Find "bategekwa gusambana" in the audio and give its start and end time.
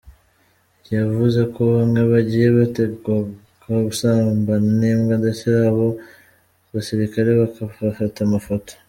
2.57-4.69